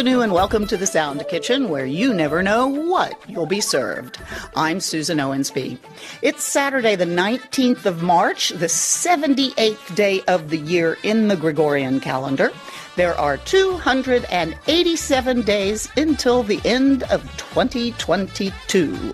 [0.00, 4.16] Bienvenue and welcome to the Sound Kitchen, where you never know what you'll be served.
[4.56, 5.76] I'm Susan Owensby.
[6.22, 12.00] It's Saturday, the 19th of March, the 78th day of the year in the Gregorian
[12.00, 12.50] calendar.
[12.96, 19.12] There are 287 days until the end of 2022.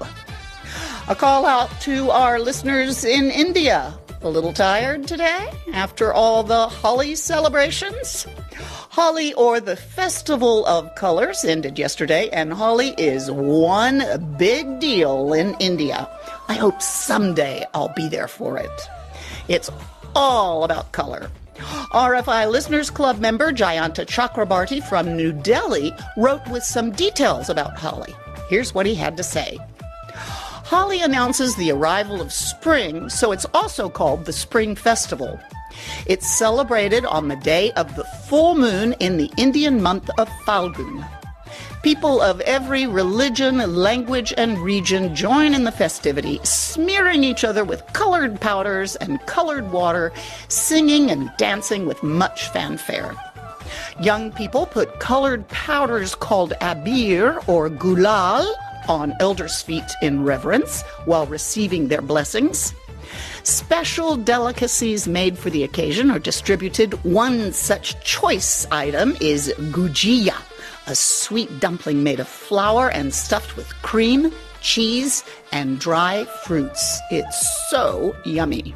[1.09, 3.93] A call out to our listeners in India.
[4.23, 8.29] A little tired today after all the Holi celebrations?
[8.97, 14.03] Holi, or the Festival of Colors, ended yesterday, and Holi is one
[14.39, 16.09] big deal in India.
[16.49, 18.89] I hope someday I'll be there for it.
[19.49, 19.69] It's
[20.15, 21.31] all about color.
[21.93, 28.15] RFI Listeners Club member Jayanta Chakrabarty from New Delhi wrote with some details about Holi.
[28.49, 29.59] Here's what he had to say.
[30.15, 35.39] Holi announces the arrival of spring, so it's also called the Spring Festival.
[36.07, 41.07] It's celebrated on the day of the full moon in the Indian month of Falgun.
[41.83, 47.87] People of every religion, language, and region join in the festivity, smearing each other with
[47.93, 50.13] colored powders and colored water,
[50.49, 53.15] singing and dancing with much fanfare.
[54.01, 58.53] Young people put colored powders called abir or gulal
[58.89, 62.75] on elders' feet in reverence while receiving their blessings.
[63.47, 66.95] Special delicacies made for the occasion are distributed.
[67.05, 70.35] One such choice item is gujia,
[70.89, 74.33] a sweet dumpling made of flour and stuffed with cream,
[74.63, 75.23] cheese,
[75.53, 76.99] and dry fruits.
[77.13, 78.75] It's so yummy.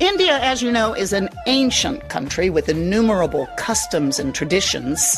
[0.00, 5.16] India, as you know, is an ancient country with innumerable customs and traditions.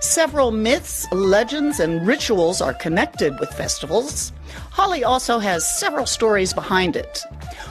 [0.00, 4.32] Several myths, legends, and rituals are connected with festivals.
[4.70, 7.22] Holi also has several stories behind it.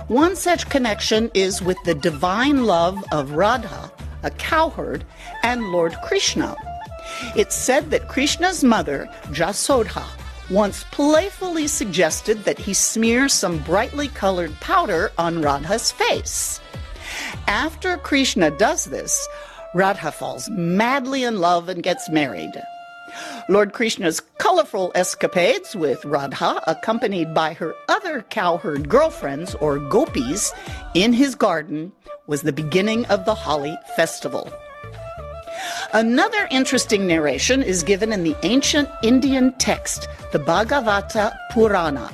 [0.08, 3.92] One such connection is with the divine love of Radha,
[4.24, 5.06] a cowherd,
[5.44, 6.56] and Lord Krishna.
[7.36, 10.06] It's said that Krishna's mother, Jasodha,
[10.50, 16.60] once playfully suggested that he smear some brightly colored powder on Radha's face.
[17.48, 19.28] After Krishna does this,
[19.76, 22.54] Radha falls madly in love and gets married.
[23.50, 30.54] Lord Krishna's colorful escapades with Radha, accompanied by her other cowherd girlfriends or gopis
[30.94, 31.92] in his garden,
[32.26, 34.50] was the beginning of the Holi festival.
[35.92, 42.10] Another interesting narration is given in the ancient Indian text, the Bhagavata Purana.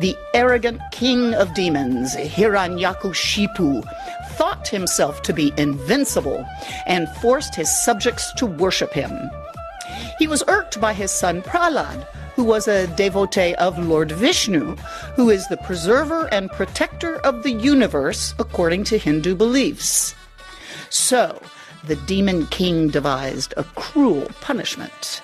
[0.00, 3.84] The arrogant king of demons, Hiranyakashipu,
[4.42, 6.44] thought himself to be invincible
[6.86, 9.30] and forced his subjects to worship him.
[10.18, 12.02] He was irked by his son Prahlad,
[12.34, 14.74] who was a devotee of Lord Vishnu,
[15.14, 20.16] who is the preserver and protector of the universe according to Hindu beliefs.
[20.90, 21.40] So,
[21.84, 25.22] the demon king devised a cruel punishment.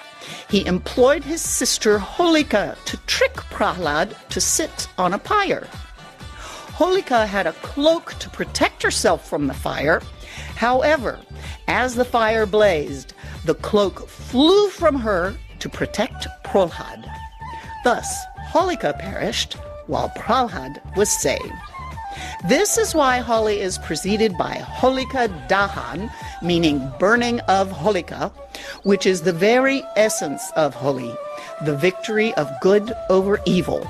[0.48, 5.66] He employed his sister Holika to trick Prahlad to sit on a pyre.
[6.78, 10.00] Holika had a cloak to protect herself from the fire.
[10.54, 11.18] However,
[11.66, 17.04] as the fire blazed, the cloak flew from her to protect Prahlad.
[17.82, 18.16] Thus,
[18.52, 19.54] Holika perished
[19.88, 21.52] while Prahlad was saved.
[22.48, 26.12] This is why Holi is preceded by Holika Dahan,
[26.42, 28.30] meaning burning of Holika,
[28.84, 31.12] which is the very essence of Holi,
[31.64, 33.84] the victory of good over evil.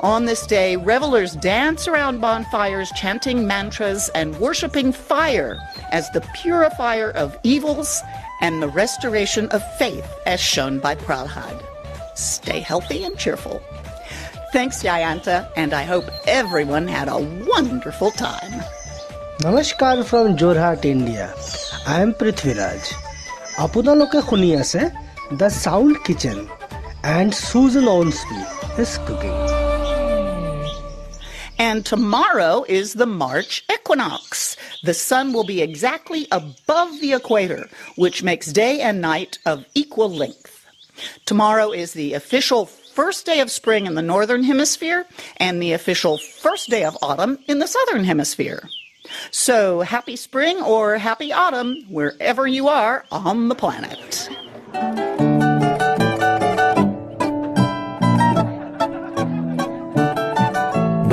[0.00, 5.56] On this day, revelers dance around bonfires, chanting mantras and worshiping fire
[5.92, 7.90] as the purifier of evils
[8.40, 11.56] and the restoration of faith, as shown by Prahlad.
[12.14, 13.60] Stay healthy and cheerful.
[14.52, 17.20] Thanks, Jayanta, and I hope everyone had a
[17.52, 18.54] wonderful time.
[19.44, 21.26] নমস্কাৰ from Jorhat India
[21.92, 22.82] I am Prithviraj
[23.64, 24.80] আপোনালোকে শুনি আছে
[25.40, 26.38] the sound kitchen
[27.16, 28.40] and চুজন অনস্পি
[28.82, 29.33] is cooking
[31.57, 34.57] and tomorrow is the March equinox.
[34.83, 40.09] The sun will be exactly above the equator, which makes day and night of equal
[40.09, 40.65] length.
[41.25, 45.05] Tomorrow is the official first day of spring in the northern hemisphere
[45.37, 48.69] and the official first day of autumn in the southern hemisphere.
[49.31, 54.29] So happy spring or happy autumn, wherever you are on the planet.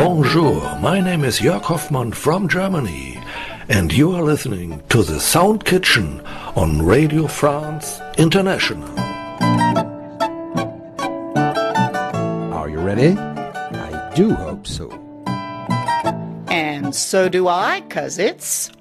[0.03, 3.23] Bonjour, my name is Jörg Hoffmann from Germany,
[3.69, 6.21] and you are listening to the Sound Kitchen
[6.57, 8.83] on Radio France International.
[12.53, 13.17] Are you ready?
[13.17, 14.91] I do hope so.
[16.49, 18.73] And so do I, because it's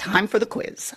[0.00, 0.92] time for the quiz.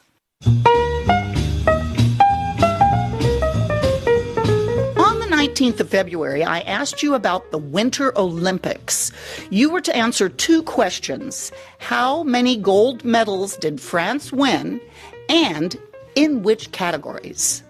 [5.56, 9.12] On the 19th of February, I asked you about the Winter Olympics.
[9.50, 14.82] You were to answer two questions How many gold medals did France win?
[15.30, 15.78] And
[16.16, 17.64] in which categories?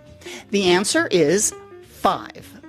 [0.49, 1.53] The answer is
[1.83, 2.59] five.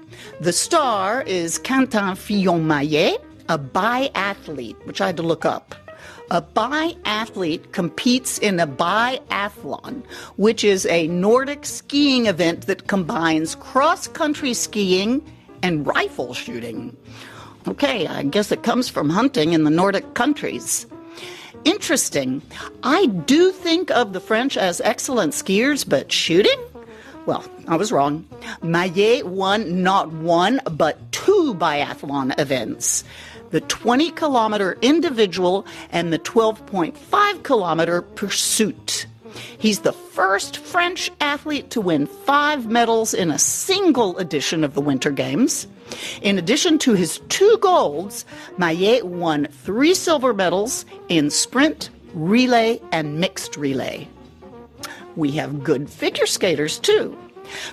[0.41, 3.17] The star is Quentin Fillon-Maillet,
[3.49, 5.86] a biathlete, which I had to look up.
[6.31, 10.03] A biathlete competes in a biathlon,
[10.37, 15.23] which is a Nordic skiing event that combines cross country skiing
[15.63, 16.97] and rifle shooting.
[17.69, 20.87] Okay, I guess it comes from hunting in the Nordic countries.
[21.65, 22.43] Interesting.
[22.83, 26.59] I do think of the French as excellent skiers, but shooting?
[27.27, 28.27] Well, I was wrong.
[28.63, 33.05] Maillet won not one, but two biathlon events
[33.57, 39.07] the 20 kilometer individual and the 12.5 kilometer pursuit.
[39.57, 44.83] He's the first French athlete to win five medals in a single edition of the
[44.83, 45.67] Winter Games.
[46.21, 48.27] In addition to his two golds,
[48.59, 54.07] Maillet won three silver medals in sprint, relay, and mixed relay.
[55.17, 57.17] We have good figure skaters too.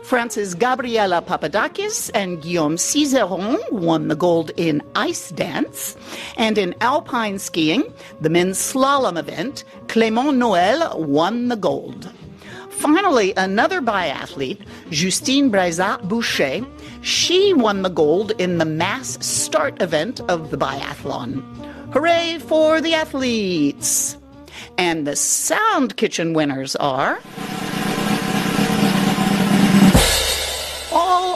[0.03, 5.95] France's Gabriela Papadakis and Guillaume Cizeron won the gold in ice dance.
[6.37, 12.11] And in alpine skiing, the men's slalom event, Clément Noël won the gold.
[12.69, 16.65] Finally, another biathlete, Justine Braisaz-Bouchet,
[17.01, 21.41] she won the gold in the mass start event of the biathlon.
[21.93, 24.17] Hooray for the athletes!
[24.77, 27.19] And the Sound Kitchen winners are.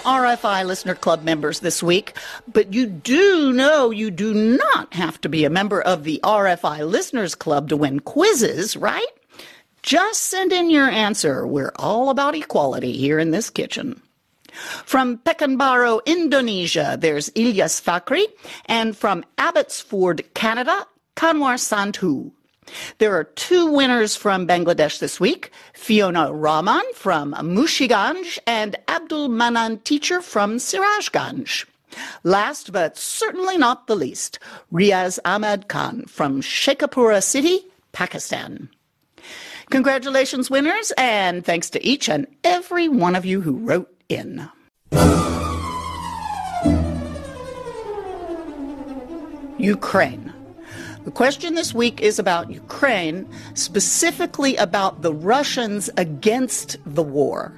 [0.07, 2.15] RFI Listener Club members this week,
[2.47, 6.89] but you do know you do not have to be a member of the RFI
[6.89, 9.05] Listeners Club to win quizzes, right?
[9.83, 11.45] Just send in your answer.
[11.45, 14.01] We're all about equality here in this kitchen.
[14.85, 18.23] From Pekanbaru, Indonesia, there's Ilyas Fakri,
[18.65, 20.87] and from Abbotsford, Canada,
[21.17, 22.31] Kanwar Sandhu.
[22.97, 29.77] There are two winners from Bangladesh this week Fiona Rahman from Munshiganj and Abdul Manan
[29.79, 31.65] Teacher from Sirajganj.
[32.23, 34.39] Last but certainly not the least,
[34.73, 37.59] Riaz Ahmad Khan from Sheikhupura City,
[37.93, 38.69] Pakistan.
[39.69, 44.49] Congratulations, winners, and thanks to each and every one of you who wrote in.
[49.57, 50.33] Ukraine.
[51.07, 57.53] The question this week is about Ukraine, specifically about the Russians against the war.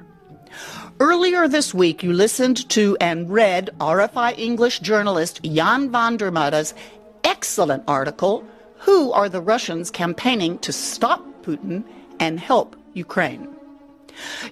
[1.00, 6.76] Earlier this week, you listened to and read RFI English journalist Jan van der Made's
[7.24, 8.44] excellent article,
[8.82, 11.84] Who Are the Russians Campaigning to Stop Putin
[12.20, 13.48] and Help Ukraine?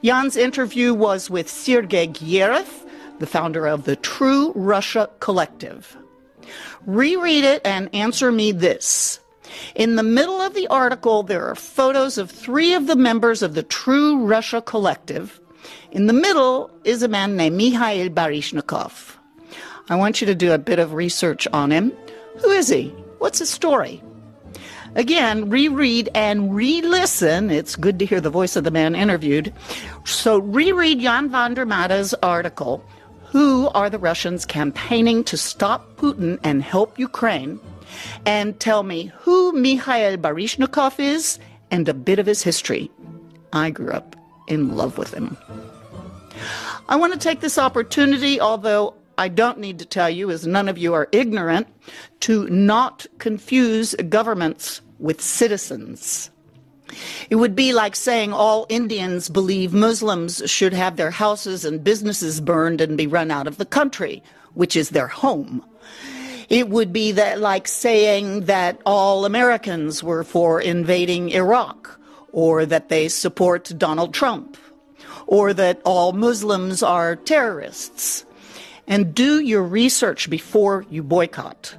[0.02, 2.66] Jan's interview was with Sergei Guriev,
[3.20, 5.96] the founder of the True Russia Collective.
[6.88, 9.20] Reread it and answer me this.
[9.76, 13.56] In the middle of the article, there are photos of three of the members of
[13.56, 15.42] the True Russia Collective.
[15.92, 19.18] In the middle is a man named Mikhail Baryshnikov.
[19.90, 21.92] I want you to do a bit of research on him.
[22.40, 22.88] Who is he?
[23.20, 24.02] What's his story?
[24.96, 27.52] Again, reread and re listen.
[27.52, 29.54] It's good to hear the voice of the man interviewed.
[30.06, 32.82] So, reread Jan van der Made's article,
[33.32, 37.60] Who Are the Russians Campaigning to Stop Putin and Help Ukraine?
[38.26, 41.38] And tell me who Mikhail Baryshnikov is
[41.70, 42.90] and a bit of his history.
[43.52, 44.16] I grew up
[44.48, 45.36] in love with him.
[46.88, 50.70] I want to take this opportunity, although I don't need to tell you, as none
[50.70, 51.68] of you are ignorant,
[52.22, 56.30] to not confuse governments with citizens.
[57.30, 62.42] It would be like saying all Indians believe Muslims should have their houses and businesses
[62.42, 65.64] burned and be run out of the country, which is their home.
[66.50, 72.00] It would be that like saying that all Americans were for invading Iraq,
[72.32, 74.58] or that they support Donald Trump,
[75.26, 78.26] or that all Muslims are terrorists.
[78.88, 81.76] And do your research before you boycott.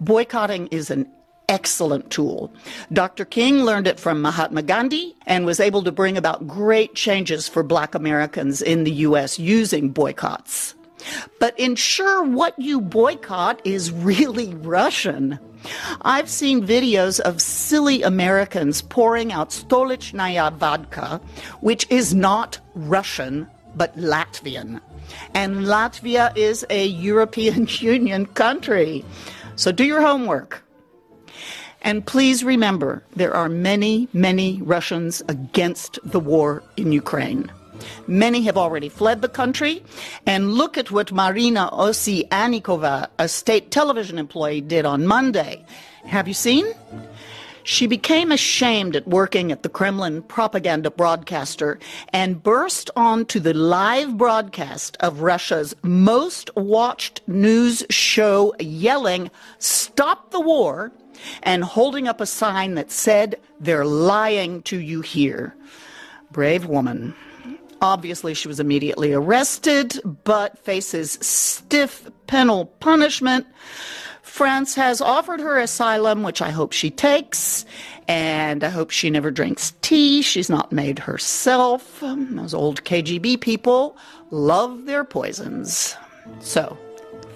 [0.00, 1.10] Boycotting is an
[1.48, 2.52] excellent tool.
[2.92, 3.24] Dr.
[3.24, 7.62] King learned it from Mahatma Gandhi and was able to bring about great changes for
[7.62, 9.38] black Americans in the U.S.
[9.38, 10.74] using boycotts.
[11.40, 15.38] But ensure what you boycott is really Russian.
[16.02, 21.20] I've seen videos of silly Americans pouring out Stolichnaya Vodka,
[21.60, 24.80] which is not Russian, but Latvian.
[25.34, 29.04] And Latvia is a European Union country.
[29.56, 30.64] So do your homework.
[31.82, 37.50] And please remember, there are many, many Russians against the war in Ukraine.
[38.06, 39.82] Many have already fled the country.
[40.26, 45.64] And look at what Marina Ovsyannikova, a state television employee, did on Monday.
[46.04, 46.66] Have you seen?
[47.64, 54.18] She became ashamed at working at the Kremlin propaganda broadcaster and burst onto the live
[54.18, 60.90] broadcast of Russia's most watched news show yelling, Stop the war,
[61.42, 65.54] and holding up a sign that said, They're lying to you here.
[66.30, 67.14] Brave woman.
[67.80, 73.46] Obviously, she was immediately arrested, but faces stiff penal punishment.
[74.22, 77.66] France has offered her asylum, which I hope she takes,
[78.08, 82.00] and I hope she never drinks tea she's not made herself.
[82.00, 83.96] Those old KGB people
[84.30, 85.96] love their poisons.
[86.40, 86.78] So,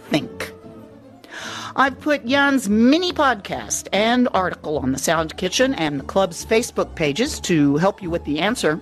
[0.09, 0.53] think.
[1.79, 6.95] I've put Jan's mini podcast and article on the Sound Kitchen and the club's Facebook
[6.95, 8.81] pages to help you with the answer.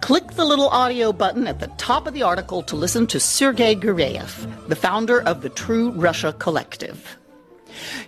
[0.00, 3.74] Click the little audio button at the top of the article to listen to Sergei
[3.74, 7.16] Guriev, the founder of the True Russia Collective.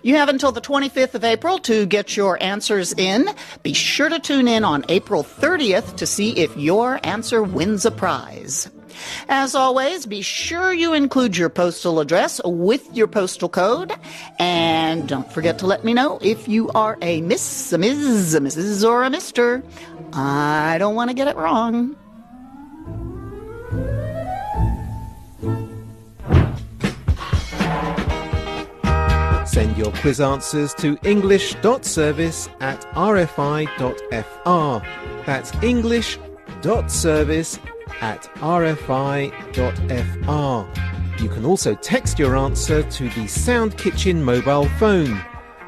[0.03, 3.27] You have until the 25th of April to get your answers in.
[3.61, 7.91] Be sure to tune in on April 30th to see if your answer wins a
[7.91, 8.69] prize.
[9.29, 13.93] As always, be sure you include your postal address with your postal code.
[14.39, 18.39] And don't forget to let me know if you are a Miss, a Ms., a
[18.39, 19.63] Mrs., or a Mr.
[20.13, 21.95] I don't want to get it wrong.
[29.45, 33.65] Send your quiz answers to english.service at rfi.fr.
[35.25, 35.51] That's
[36.47, 37.59] english.service
[38.01, 39.31] at rfi.fr.
[41.21, 45.23] You can also text your answer to the Sound Kitchen mobile phone.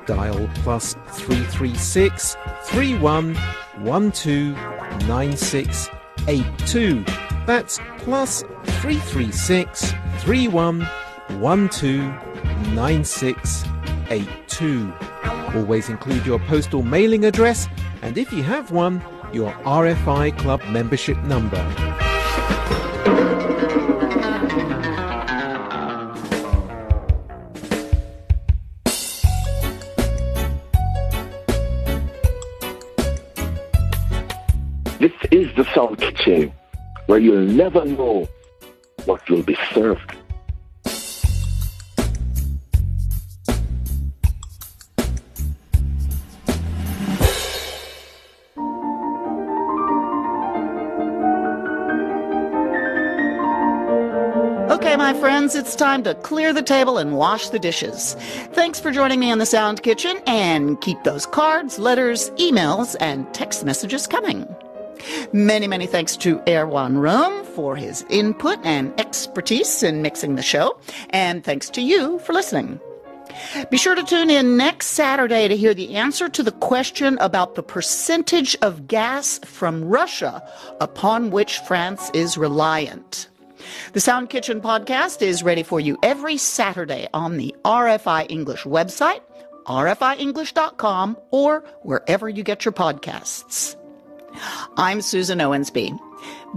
[0.05, 3.37] Dial plus 336 31
[3.83, 4.25] 12
[5.07, 7.05] 9682.
[7.45, 8.41] That's plus
[8.81, 10.87] 336 31
[11.39, 11.83] 12
[12.73, 14.93] 9682.
[15.55, 17.67] Always include your postal mailing address
[18.01, 19.03] and if you have one,
[19.35, 21.61] your RFI Club membership number.
[34.99, 36.53] This is the Sound Kitchen,
[37.07, 38.29] where you'll never know
[39.03, 40.15] what will be served.
[55.55, 58.15] It's time to clear the table and wash the dishes.
[58.53, 63.31] Thanks for joining me in the Sound Kitchen, and keep those cards, letters, emails, and
[63.33, 64.47] text messages coming.
[65.33, 70.77] Many, many thanks to Erwan Rome for his input and expertise in mixing the show,
[71.11, 72.79] and thanks to you for listening.
[73.69, 77.55] Be sure to tune in next Saturday to hear the answer to the question about
[77.55, 80.47] the percentage of gas from Russia
[80.79, 83.27] upon which France is reliant.
[83.93, 89.21] The Sound Kitchen podcast is ready for you every Saturday on the RFI English website,
[89.65, 93.75] rfienglish.com, or wherever you get your podcasts.
[94.77, 95.97] I'm Susan Owensby.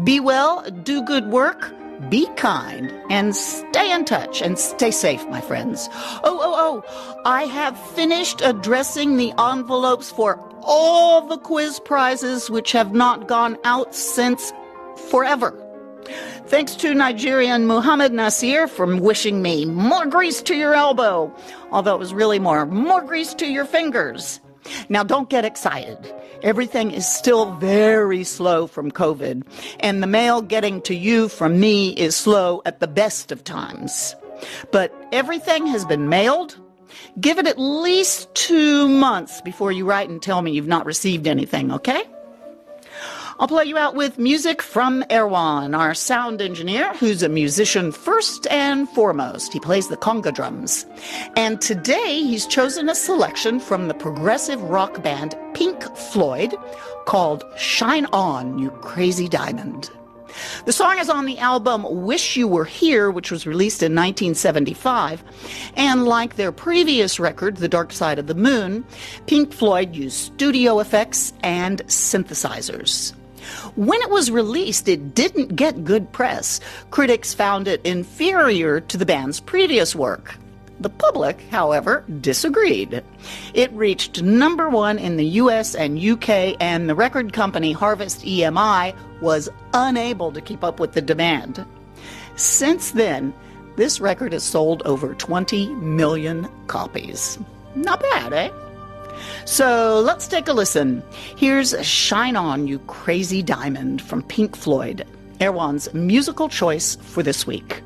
[0.04, 1.72] Be well, do good work,
[2.10, 5.88] be kind, and stay in touch and stay safe, my friends.
[5.92, 12.72] Oh, oh, oh, I have finished addressing the envelopes for all the quiz prizes which
[12.72, 14.52] have not gone out since
[15.10, 15.64] forever.
[16.48, 21.30] Thanks to Nigerian Muhammad Nasir for wishing me more grease to your elbow,
[21.70, 24.40] although it was really more, more grease to your fingers.
[24.88, 25.98] Now don't get excited.
[26.42, 29.42] Everything is still very slow from COVID,
[29.80, 34.16] and the mail getting to you from me is slow at the best of times.
[34.72, 36.58] But everything has been mailed.
[37.20, 41.26] Give it at least two months before you write and tell me you've not received
[41.26, 42.04] anything, okay?
[43.40, 48.48] I'll play you out with music from Erwan, our sound engineer, who's a musician first
[48.48, 49.52] and foremost.
[49.52, 50.84] He plays the conga drums.
[51.36, 56.52] And today he's chosen a selection from the progressive rock band Pink Floyd
[57.06, 59.88] called Shine On, You Crazy Diamond.
[60.64, 65.22] The song is on the album Wish You Were Here, which was released in 1975.
[65.76, 68.84] And like their previous record, The Dark Side of the Moon,
[69.26, 73.14] Pink Floyd used studio effects and synthesizers.
[73.76, 76.60] When it was released, it didn't get good press.
[76.90, 80.36] Critics found it inferior to the band's previous work.
[80.80, 83.02] The public, however, disagreed.
[83.52, 88.94] It reached number one in the US and UK, and the record company Harvest EMI
[89.20, 91.64] was unable to keep up with the demand.
[92.36, 93.34] Since then,
[93.76, 97.38] this record has sold over 20 million copies.
[97.74, 98.50] Not bad, eh?
[99.44, 101.02] So let's take a listen.
[101.36, 105.06] Here's Shine On, You Crazy Diamond from Pink Floyd,
[105.40, 107.82] Erwan's musical choice for this week.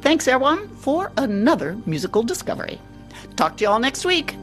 [0.00, 2.80] Thanks, Erwan, for another musical discovery.
[3.36, 4.34] Talk to you all next week.